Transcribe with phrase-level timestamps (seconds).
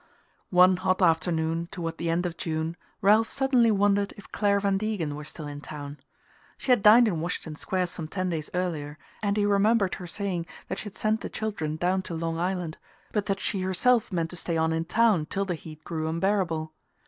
[0.49, 5.15] One hot afternoon toward the end of June Ralph suddenly wondered if Clare Van Degen
[5.15, 5.99] were still in town.
[6.57, 10.47] She had dined in Washington Square some ten days earlier, and he remembered her saying
[10.69, 12.79] that she had sent the children down to Long Island,
[13.11, 16.73] but that she herself meant to stay on in town till the heat grew unbearable.